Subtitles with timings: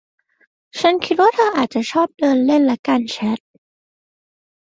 [0.79, 3.39] ฉันคิดว่าเธออาจจะชอบเดินเล่นและการแชท